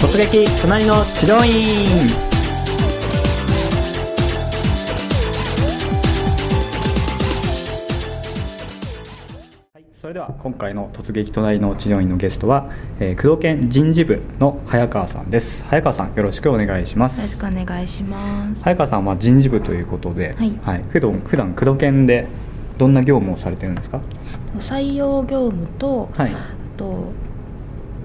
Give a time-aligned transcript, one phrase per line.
[0.00, 1.94] 突撃隣の治療院
[9.72, 15.62] はいそれでは今回の突撃隣の治療院のゲストは、えー、工藤研人事部の早川さんです。
[15.64, 17.16] 早川さんよろしくお願いします。
[17.18, 18.62] よろしくお願いします。
[18.62, 22.26] 早川さんは人事部ということで、はい普段普段工藤研で
[22.78, 24.00] どんな業務をされてるんですか？
[24.58, 26.32] 採用業務と、はい。
[26.34, 27.12] あと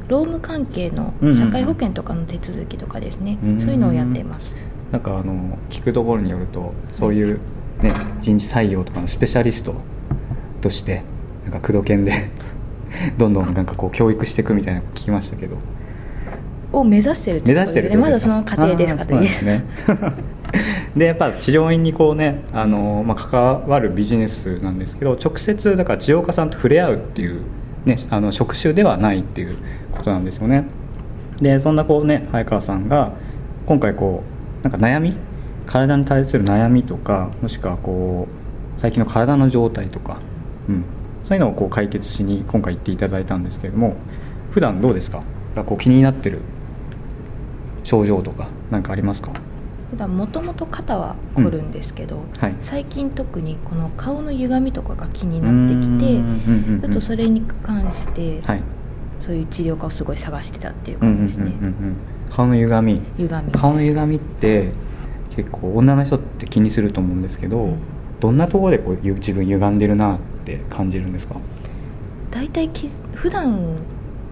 [0.07, 4.55] 労務関係のうんうんうん社会保険とかの手続きとかですね、うんそういうのをやってます。
[4.91, 7.39] なんかあの聞くところによるとそういう、
[7.81, 9.75] ね、人事採用とかのスペシャリスト
[10.61, 11.03] として
[11.43, 12.29] なんか工藤研で
[13.17, 15.57] どんどんなんかこう教育していくみたいなの聞きましたけど。
[16.71, 19.05] を目指してるってこと目指してるですねまだその過程ですか？
[19.05, 19.63] ね。
[20.95, 27.41] でやっぱ治療院にこうねあの、まあ、関わるビジネスなんですけど直接だから治療家さんと触れ合うっていう、
[27.85, 29.55] ね、あの職種ではないっていう
[29.95, 30.65] ことなんですよね。
[31.41, 33.13] でそんなこうね早川さんが
[33.65, 34.23] 今回こ
[34.61, 35.17] うなんか悩み
[35.65, 40.19] 体に対する悩みとかもしくはこう最近の体の状態とか、
[40.69, 40.85] うん、
[41.27, 43.95] そういうのをこう解決しに今回行っていただいたんですけれども
[44.51, 45.23] 普段どうですか？
[45.55, 46.39] がこう気になってる
[47.83, 49.31] 症状とか何かありますか？
[49.91, 52.55] 普段もともと肩は凝るんですけど、はい。
[52.61, 56.81] 最近特にこの顔の歪みとかが気になってきてうんうんうんうん。
[56.81, 58.61] ちょっとそれに関して、はい
[59.19, 61.95] そういう治療家をすごい探してたっていう感じですね、うんうん
[62.29, 63.01] 顔の歪み。
[63.17, 64.71] 歪み顔の歪みって
[65.35, 67.79] 結構女の人って気にすると思うんですけど、うん。
[68.19, 71.35] どんなところでこうゆ自分歪んでるなって感じるんですか？
[72.31, 73.77] 大体き普段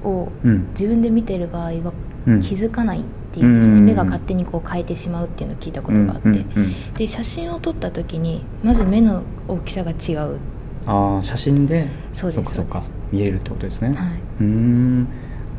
[0.04, 0.68] をうん。
[0.72, 1.94] 自分で見てる場合は
[2.26, 2.42] うん。
[2.42, 3.86] 気づかないっていうんですね、うん。
[3.86, 6.94] 目が勝手にこう変えてしまうっていうのを聞いたことがあって、うんうんうん。
[6.96, 10.40] で写真を撮った時にまず目の大きさが違う、
[10.86, 11.88] ああ写真で？
[12.12, 12.56] そうです。
[12.56, 13.98] そっか見えるってことですね、はい。
[14.42, 15.08] うーん。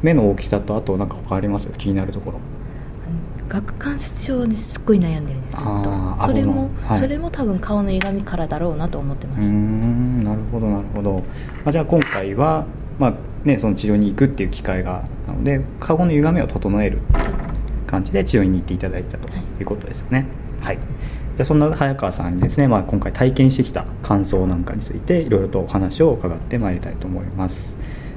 [0.03, 1.67] 目の大きさとあとなんか他あります？
[1.79, 2.41] 気になるところ。
[3.51, 6.99] 顎関節症ですっごい悩んでるんですずっあーとそれも、はい。
[6.99, 11.23] それも多分顔の歪みからだろうなと思ってます、んなるほどなるほど、ま
[11.67, 12.67] あ、じゃあ今回は、
[12.99, 16.99] まあね、その治療に行くっていう機会がなので顔の歪みを整える
[17.87, 20.27] 感じで治療院に行っていただいたということですよね。
[20.61, 20.79] はい、
[21.37, 27.77] じゃあそんな早川さんにですね、まあ、今回体験してきた感想なんかについていろいろとお話を伺ってまいりたいと思います、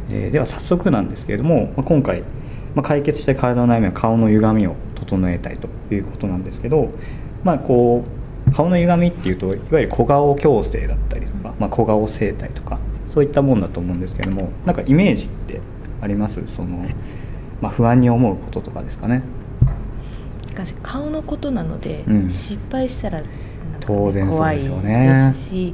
[0.09, 2.21] えーでは早速なんですけれども、まあ、今回、
[2.75, 6.91] まあ、解決した体の悩みは顔の歪みを整えたいということなんですけど、
[7.43, 8.03] まあ、こ
[8.47, 12.79] う顔の歪みっていうといわゆる小顔矯正だったりとか、まあ、小顔整体とか
[13.13, 15.59] そういったもんだと思うんですけどもなんかイメージって
[16.01, 16.41] あります？
[16.55, 16.85] その、
[17.61, 19.23] まあ、不安に思うこととかですかね。
[20.65, 22.31] しかし顔のことなので、うん。
[22.31, 23.27] 失敗したらね
[23.79, 25.73] 当然怖いですし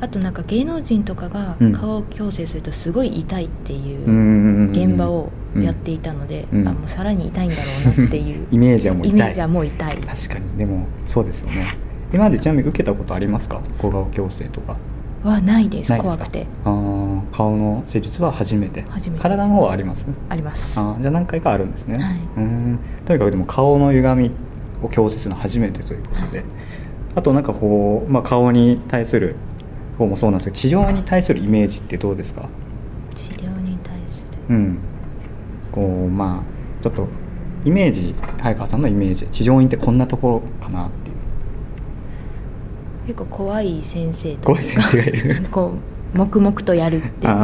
[0.00, 1.72] あとなんか芸能人とかがうん。
[1.72, 6.68] 顔を矯正するとすごい痛いっていう現場をやっていたので、うん。
[6.68, 7.62] あもうさらに痛いんだろ
[7.94, 9.18] うなっていう イメージはもう痛い。
[9.18, 9.96] イメージはもう痛い。
[9.96, 10.58] 確かに。
[10.58, 11.66] でもそうですよね。
[12.12, 13.60] 今までちなみに受けたことありますか？
[13.78, 14.76] 小顔矯正とか
[15.24, 16.16] はないですないですか？
[16.16, 16.46] 怖くて。
[16.64, 18.82] あー顔の施術は初めて。
[18.88, 19.22] 初めて。
[19.22, 20.04] 体の方はあります？
[20.28, 20.78] あります。
[20.78, 22.14] あーじゃあ何回かあるんですね、はい。
[22.14, 22.78] うーん。
[23.06, 24.30] とにかくでも顔の歪み
[24.82, 26.46] を矯正するのは初めてということで、はい。
[27.14, 29.36] あとなんかこう、まあ、顔に対する
[29.98, 32.48] 方もそうなんですけど治療に対するイメージってどうですか？
[33.14, 34.54] 治療に対する。
[34.54, 34.78] うん。
[35.70, 37.08] こうまあちょっと
[37.64, 39.26] イメージ早川さんのイメージ。
[39.28, 40.88] 治療院ってこんなところかな？
[40.88, 40.90] っ
[43.06, 45.46] 結構怖い先生と怖い先生がいる。
[45.50, 45.72] こ
[46.14, 47.34] う黙々とやるっていう。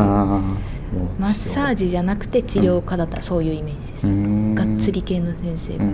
[1.19, 4.55] マッサージじゃなくて治療家だったらそういうイメージです、うーん。
[4.55, 5.85] がっつり系の先生が。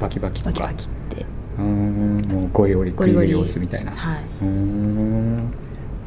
[0.00, 0.50] バキバキとか。
[0.50, 1.26] バキバキって。
[1.58, 3.28] うーんもうゴリゴリゴリゴリ。
[3.28, 3.92] グイグイ押すみたいな。
[3.92, 4.20] はい。
[4.42, 5.38] うーん。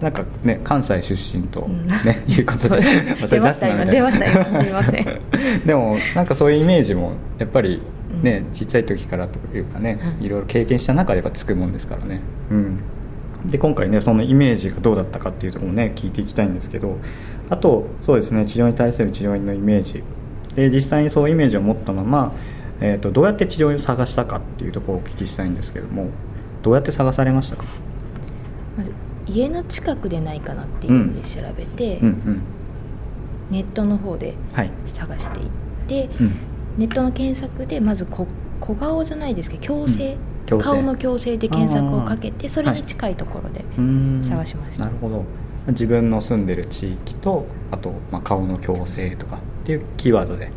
[0.01, 1.88] なんかね関西出身とうん。
[1.88, 2.81] ね、 いうことで。
[3.29, 3.85] 出ました今。
[3.85, 4.63] 出ました今。
[4.63, 5.66] すいません。
[5.66, 8.53] でもなんかそういうイメージもやっぱりね、うん。
[8.53, 10.25] ちっちゃい時からというかね、はい。
[10.25, 12.22] いろいろ経験した中でやっぱつくもんですからね。
[12.49, 12.79] うん。
[13.45, 16.97] で今回ねそのイメージがどうだったかっていうところもね聞いていきたいんですけど
[17.49, 20.03] あとそうですね治療に対する治療院のイメージ。
[20.55, 22.34] で実際にそういうイメージを持ったまま、
[22.81, 26.09] えー、とどうやって治療院を探したかっていうところをお聞きしたいんですけども
[26.61, 27.64] どうやって探されましたか？
[28.78, 28.91] まず
[29.25, 32.41] 家の近くでないかなっていうので調べて、うんうん。
[33.49, 35.47] ネットの方ではい、探していっ
[35.87, 36.35] て、うん、
[36.78, 38.28] ネットの検索でまずこ
[38.59, 43.64] 小顔じゃないですけど矯正,、矯正顔の矯正で検索をかけてそれに近いところで、
[44.23, 44.85] 探しました。
[44.85, 45.23] なるほど。
[45.68, 50.53] 自分の住んでる地域とあと、まあ、顔の矯正とかっていうキーワードではい。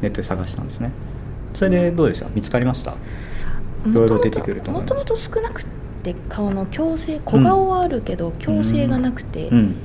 [0.00, 0.92] ネットで探したんですね。
[1.54, 2.92] それでどうでした見つかりました？
[3.86, 5.64] いろいろ出てくるともともと少なく
[6.02, 9.76] て顔の矯正小顔はあるけど矯正がなくて、うん。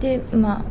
[0.00, 0.64] でまあ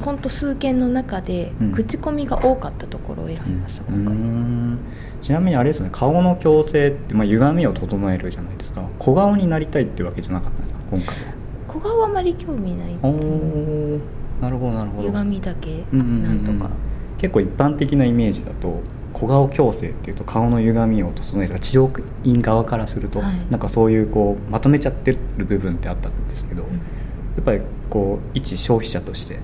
[0.00, 1.72] 本当数件の中でうん。
[1.72, 4.14] 口コミが多かったところを選びました、うー今回。
[4.14, 4.78] ん。
[5.22, 5.90] ちなみにあれですね。
[5.92, 8.82] 顔の矯正って、まあ、歪みを整えるじゃないですか。
[8.98, 11.34] 小顔になりたいっていうわけじゃなかったんですか今回は。
[11.68, 14.00] 小顔はあまり興味ないおー。
[14.40, 15.08] なるほどなるほど。
[15.08, 16.70] 歪みだけなんとか、
[17.18, 18.82] 結構一般的なイメージだと
[19.12, 23.46] 小顔矯正っていうと顔の歪みを整える治療院側からすると、はい。
[23.50, 26.68] なんかそういうこうまとめちゃってる部分ってあったんですけど、うん。
[26.68, 26.80] や
[27.40, 29.38] っぱりこう一消費者として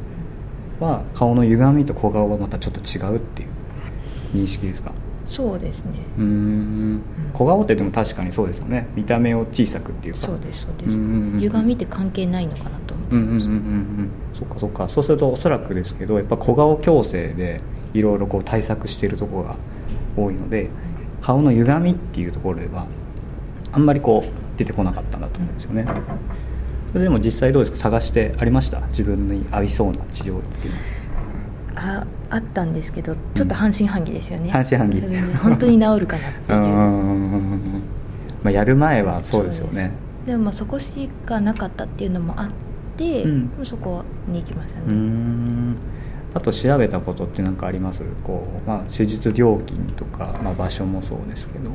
[0.83, 3.49] は顔の歪みと小顔はまたちょっと違うっていう
[4.35, 4.93] 認識ですか？
[5.29, 5.93] そうですね。
[6.19, 7.01] うーん。
[7.33, 8.89] 小顔ってでも確かにそうですよね。
[8.95, 10.21] 見た目を小さくっていうか。
[10.21, 14.45] そうですそうです、うんうんうん歪みって関係ないのかなと思ってうんうんうんうんうました、ん。
[14.45, 14.89] そっかそっか。
[14.89, 17.61] そうするとおそらくですけどやっぱ小顔矯正で
[17.95, 19.57] いろいろこう対策しているところが
[20.17, 20.69] 多いので
[21.23, 22.87] 顔の歪みっていうところでは
[23.71, 25.87] あんまりこう出てこなかったんだと思うんですよね
[26.93, 27.91] それでも実際どうですか？
[27.91, 28.81] 探してありました？
[28.89, 30.79] 自分に合いそうな治療っていうの。
[31.75, 35.01] はああったんですけどちょっと半信半疑ですよね、半信半疑。
[35.01, 36.61] それで本当に治るかなっていう。
[38.43, 39.93] まあやる前はそうですよね。
[40.27, 42.49] でもまあそこしかなかったっていうのもあっ
[42.97, 43.51] て、うん。
[43.65, 45.77] そこに行きましたね、ん。
[46.35, 48.03] あと調べたことって何かあります？
[48.23, 51.71] こう、まあ、手術料金とか、まあ、場所もそうですけど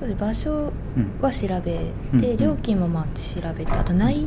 [0.00, 1.20] そうです場所うん。
[1.20, 2.36] は調べて、うんうん。
[2.38, 4.26] 料金もまあ調べてあとない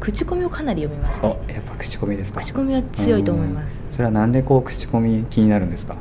[0.00, 2.40] 口コミをかなり読みますあねやっぱ口コミですか。
[2.40, 3.80] 口コミは強いと思います。
[3.90, 3.92] うん。
[3.92, 5.96] それはなんでこう口コミ気になるんですか？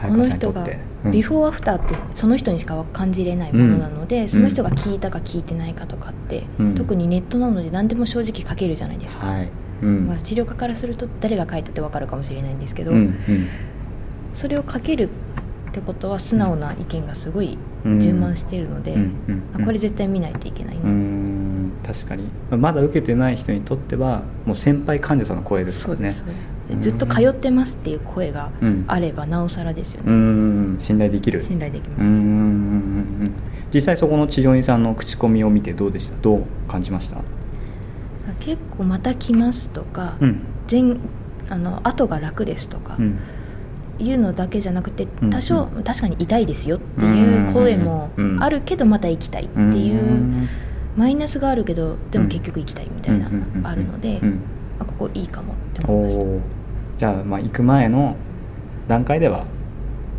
[0.00, 0.66] この人が
[1.10, 4.28] ビフォーアフターってその人にしか感じれないものなので、ん。
[4.28, 6.74] その人が聞いたか聞いてないかとかって、うん。
[6.74, 9.48] 特にネットなので何でも正直書けるじゃないですか、はい。
[9.82, 10.06] うん。
[10.08, 12.92] まあ、治療家からすると誰が書いたって分かるかもしれないんですけど、
[14.34, 15.10] それを書ける
[15.70, 18.96] ってことは素直な意見がすごいうん充満しているので、
[19.54, 20.82] あこれ絶対見ないといけないな、
[21.86, 22.24] 確かに。
[22.50, 26.14] まだ受けてない人にとってはもう先輩患者さんの声ですからね。
[26.80, 28.84] ずっと通ってますっていう声がうん。
[28.88, 30.76] あればなおさらですよね、ん。
[30.80, 31.40] 信頼できる。
[31.40, 32.00] 信頼できます、
[33.72, 36.16] 実際そこの治療院さんの口コミを見てどうでした？
[36.20, 37.22] どう感じました？
[38.40, 40.40] 結構また来ますとか、うん。
[40.70, 40.96] 前
[41.48, 43.18] あの後が楽ですとか、うん
[43.98, 45.30] いうのだけじゃなくてうん。
[45.30, 48.42] 多少、確かに痛いですよっていう声もうん。
[48.42, 50.48] あるけどまた行きたいっていう
[50.96, 54.40] マイナスがあるけどでも結局行きたいみたいなのがあるのでうん。
[54.80, 56.22] あここいいかもってお思いました。
[56.22, 56.40] ー。
[56.98, 58.16] じゃあまあ行く前の
[58.86, 59.44] 段階では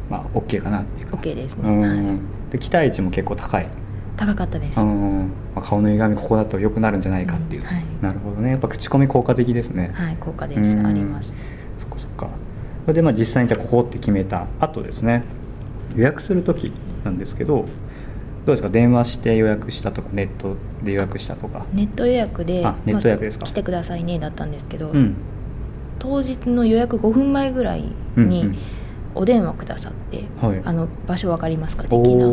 [0.10, 1.18] まあ OK かなっていうか。
[1.18, 1.82] OK ですうん。
[1.82, 3.70] ね、はい、で期待値も結構高い。
[4.18, 5.32] 高かったです、うん。
[5.56, 7.68] まあ、顔の歪みここだと良くなるんじゃないかっていう、うん。
[7.68, 7.86] はい。
[8.02, 8.52] なるほどね。
[8.52, 9.92] やっぱ口コミ効果的ですね。
[9.94, 10.76] はい効果です。
[10.76, 10.86] うん。
[10.86, 11.34] あります。
[11.78, 12.30] そっかそっか
[12.86, 15.24] それでまあ実際にじゃあここって決めた後ですね。
[15.96, 16.72] 予約する時
[17.04, 17.66] なんですけど
[18.46, 18.70] どうですか？
[18.70, 21.66] 電話して予約したとかネットで予約したとか。
[21.74, 23.46] ネット予約であネット予約ですか？
[23.46, 25.16] まあ来てくださいねだったんですけど、うん。
[26.00, 28.30] 当日の予約5分前ぐらいうんうん。
[28.30, 28.60] に
[29.20, 30.62] お電話くださって、はい。
[30.64, 31.84] あの場所分かりますか？
[31.84, 32.26] 的な。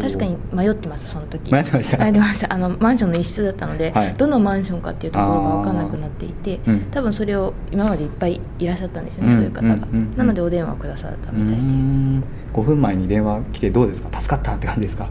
[0.00, 1.52] 確かに迷ってますその時。
[1.52, 2.52] 迷ってました。
[2.54, 4.14] あのマンションの一室だったので、はい。
[4.14, 6.80] どのマンションかっていうところが分かんなくなっていて、うん。
[6.92, 12.24] 多分それを今までいっぱいいらっしゃったんですよね、うんそういう方が、うんなのでお電話くださったうみたいで、ーん。
[12.52, 14.20] 5分前に電話来てどうですか？
[14.20, 15.08] 助かったって感じですか？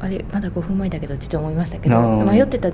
[0.00, 2.70] あれまだ5分前だけどちょっと思いましたけど迷ってた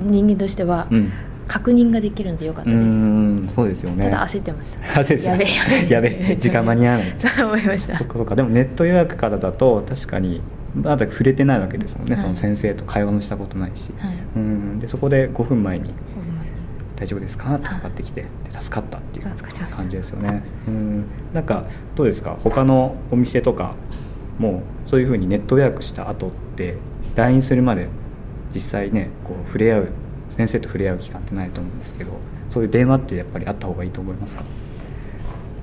[0.00, 1.10] 人間としてはうん
[1.48, 4.04] 確認ができるのでよかったです、んそうですよね。
[4.04, 4.78] ただ焦ってました。
[5.00, 5.30] 焦ってた。
[5.30, 6.36] やべえ やべえ。
[6.36, 7.14] 時間間に合わない。
[7.18, 7.96] そう思いました。
[7.96, 8.34] そっかそっか。
[8.34, 10.40] でもネット予約からだと確かに
[10.74, 12.22] まだ触れてないわけですもんね、はい。
[12.24, 14.14] その先生と会話もしたことないし、はい。
[14.36, 14.78] うん。
[14.80, 15.94] でそこで5分前に5分
[16.38, 16.52] 前に
[16.96, 18.28] 「大丈夫ですか?」ってかかってきてで
[18.60, 19.26] 助かったっていう
[19.74, 20.42] 感じですよね。
[20.66, 21.04] うん。
[21.32, 22.36] なんかどうですか？
[22.40, 23.74] 他のお店とか
[24.38, 26.76] もそういうふうにネット予約した後って
[27.14, 27.86] LINE するまで
[28.54, 29.88] 実際ねこう触れ合う
[30.36, 32.12] 先生と触れ合う期間ってないと思うんですけど
[32.50, 34.42] そういう電話ってやっぱりあった方がいいと思いますか？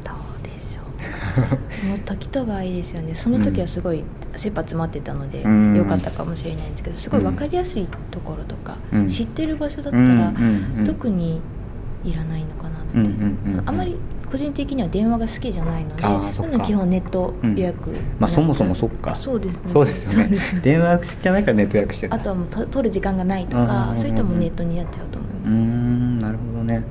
[0.03, 1.85] どうでしょう。
[1.87, 3.15] もう時と場合ですよね。
[3.15, 4.03] その時はすごい
[4.35, 5.75] 切羽詰まってたのでうん。
[5.75, 9.07] 良かったかもしれないんですけどすごい分かりやすいところとか、うん。
[9.07, 11.39] 知ってる場所だったら、うん特に
[12.03, 13.09] いらないのかなって、
[13.65, 13.95] あまり
[14.33, 16.51] 個人的には電話が好きじゃないのであーそっか。
[16.53, 19.13] なので基本ネット予約、まあそもそもそっか。
[19.13, 19.71] そうですね。
[19.71, 20.39] そうですよね。
[20.63, 22.15] 電話じゃないからネット予約してる。
[22.15, 23.95] あとはもうと取る時間がないとうんうんうんうん。
[23.95, 26.83] かそういう人もネットにやっちゃうと思いうます、ーんなるほどね。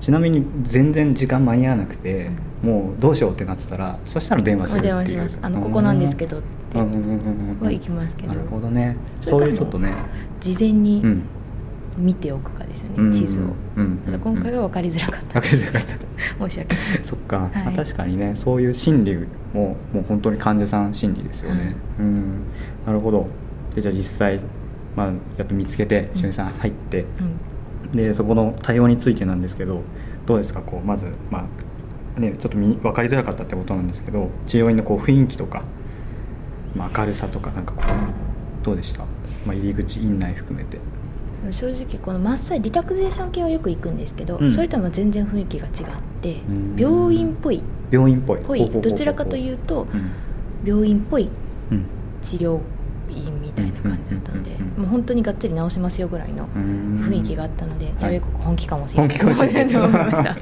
[0.00, 2.30] ちなみに全然時間間に合わなくて、
[2.62, 4.94] もうどうしようってなってたらそしたら電話するっていう。
[4.94, 5.38] お電話します。
[5.42, 8.28] あのここなんですけどってうんうんうんうんうんは行きますけど。
[8.28, 8.96] なるほどね。
[9.20, 9.92] そういうちょっとね。
[10.40, 11.22] 事前にうん
[11.96, 13.42] 見ておくかですよね、うん地図を、
[13.76, 13.98] うん。
[14.04, 15.94] ただ今回は分かりづらかった、分かりづらかった。
[16.48, 16.84] 申し訳ない。
[17.04, 17.64] そっか、はい。
[17.64, 19.16] まあ確かにねそういう心理
[19.52, 21.74] ももう本当に患者さん心理ですよね、はい。
[22.00, 22.24] うん。
[22.86, 23.28] なるほど。
[23.74, 24.40] でじゃあ実際、
[24.96, 25.06] まあ、
[25.38, 26.20] やっと見つけてうん。
[26.20, 27.04] しゅんさん入って、
[27.92, 27.96] うん。
[27.96, 29.82] でそこの対応についてなんですけど
[30.26, 30.60] どうですか？
[30.60, 31.46] こうまず、ま
[32.16, 35.62] あね、ちょっと見分かりづらかったってことなんですけど治療院のこう雰囲気とか、
[36.76, 39.06] まあ、明るさとかなんかこうどうでした、ま
[39.50, 40.78] あ、入り口院内含めて
[41.52, 44.50] 正直このマッサージリラクゼーション系はよく行くんですけど、うん。
[44.50, 45.74] それとは全然雰囲気が違っ
[46.22, 46.76] てん。
[46.76, 47.62] 病院っぽい。
[47.90, 48.40] 病院っぽい。
[48.40, 48.68] ぽい。
[48.68, 50.10] どちらかというとうん。
[50.64, 51.28] 病院っぽい
[51.70, 51.84] うん。
[52.22, 52.60] 治療
[53.10, 57.04] 院みたいな感じだったのでもう本当にがっつり治しますよぐらいのうん。
[57.06, 57.94] 雰囲気があったので、はい。
[58.02, 59.18] やべえここ本気かもしれない。
[59.18, 59.68] 本気かもしれない。
[59.68, 60.36] と思いました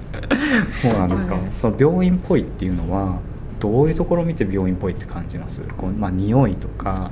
[0.83, 1.43] そうなんですか、はい。
[1.61, 3.19] その病院っぽいっていうのは
[3.59, 5.61] どういうところを見て病院っぽいって感じます？
[5.77, 7.11] こう、まあ、匂いとか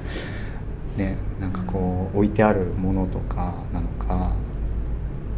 [0.97, 4.33] ねなんかこう置いてあるものとかなのか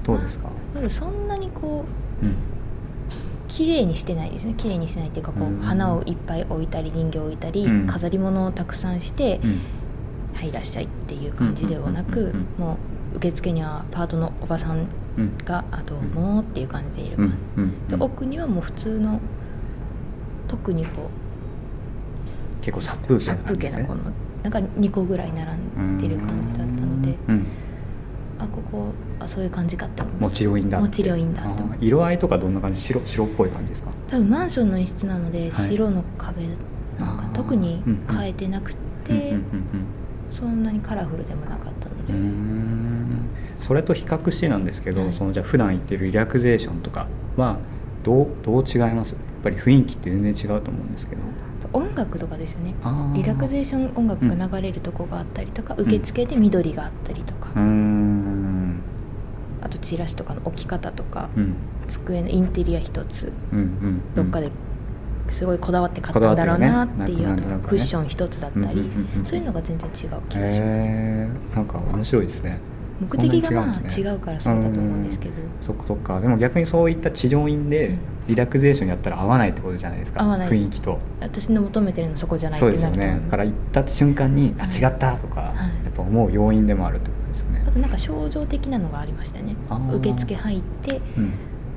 [0.05, 1.85] どうですか、まずそんなにこ
[2.23, 2.35] ううん。
[3.49, 4.55] 綺麗にしてないですね。
[4.57, 5.59] 綺麗にしてないっていうかこうん。
[5.59, 7.87] う花をいっぱい置いたり人形を置いたり、うん。
[7.87, 9.61] 飾り物をたくさんしてうん
[10.35, 12.47] 「はいいらっしゃい」っていう感じではなくうんうんうんうん。
[12.69, 12.79] も
[13.15, 14.87] う受付にはパートのおばさん
[15.19, 15.37] うん。
[15.45, 17.03] があとうんもうっていう感じで。
[17.05, 17.29] いるうん。
[17.31, 17.73] 感うん。
[17.91, 19.21] じで奥にはもう普通の
[20.49, 21.11] 特にこ
[22.63, 24.01] 結構殺風う景殺風景な感この
[24.43, 25.51] なんか2個ぐらい並
[25.83, 27.47] んでる感じだったのでうん。
[28.39, 30.87] あここあそういう感じかって思いまもうした治療院だって。
[30.87, 31.43] もう治療院だ
[31.81, 32.81] 色合いとかどんな感じ？
[32.81, 33.91] 白白っぽい感じですか？
[34.09, 35.69] 多分マンションの一室なのではい。
[35.69, 36.43] 白の壁
[36.99, 39.35] なんか特に変えてなくて、
[40.33, 42.13] そんなにカラフルでもなかったので、
[43.67, 45.13] それと比較してなんですけど、はい。
[45.15, 47.07] そのじゃあ普段行ってるリラクゼーションとか
[47.37, 47.59] は
[48.03, 49.11] どうどう違います？
[49.11, 51.23] やっぱり雰囲気って全然違うと思うんですけど
[51.73, 52.75] 音楽とかですよね。
[53.15, 58.81] リラクゼーション音楽が流れるとこがあったりとか、受付で緑があったりとか、うーん。
[59.63, 61.55] あとチラシとかの置き方とか、うん。
[61.89, 63.33] 机のインテリア一つ。
[63.53, 64.51] うんうんどっかで
[65.29, 67.43] すごいこだわって買ったんだろうなっていう、ねね。
[67.67, 69.25] クッション一つだったり、うんうんうんうん。
[69.25, 72.61] そういうのが全然違う気がします、へえなんか面白いですね
[73.03, 75.35] 目的がまあ違うからそうだと思うんですけど。
[75.61, 76.21] そっかそっか。
[76.21, 77.99] でも逆にそういった治療院でうん。
[78.29, 80.23] リラクゼーションやったら合わないってことじゃないですか。
[80.23, 80.61] 合わないです。
[80.63, 80.99] 雰囲気と。
[81.21, 85.45] 私の求めてるのそこじゃないってそうですよなるとねだから行った瞬間に、はいあ違ったとか、い。
[85.45, 85.53] や
[85.91, 87.65] っぱ思う要因でもあるってことですよね。
[87.67, 89.57] あとなんか症状的なのがありましたね。
[89.93, 91.33] 受付入ってうん。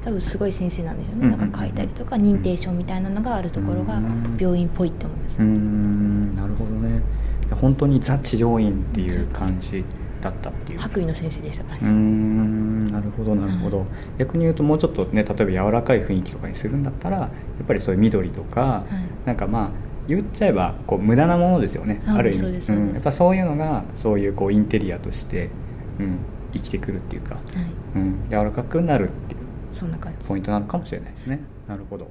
[0.06, 1.40] 多分すごい先生なんでしょうね、うんうんうん。
[1.40, 4.38] なんか書いたりとか認定証みたいなのがあるところがうん。
[4.40, 6.36] 病院っぽいって思います、うーん。
[6.36, 7.02] なるほどね。
[7.60, 9.84] 本当にザ治療院っていう感じ
[10.26, 10.80] だったっていう。
[10.80, 17.30] 白衣の先生でしたからね、んなるほどなるほど、はい逆に言うともうちょっとね例えば柔らかい雰囲気とかにするんだったらや
[17.64, 18.86] っぱりそういう緑とか、は
[19.24, 19.28] い。
[19.28, 19.72] なんかまあ
[20.08, 22.62] 言っちゃえばこう無駄なものですよねある意味。
[22.62, 25.50] そうん、やっぱそういうのがそういうこうインテリアとして、
[26.00, 26.18] うん、
[26.54, 27.44] 生きてくるっていうか、はい。
[27.96, 29.40] うん、柔らかくなるっていう
[29.78, 30.26] そんな感じ。
[30.26, 31.42] ポイントなのかもしれないですね。
[31.68, 32.08] なるほど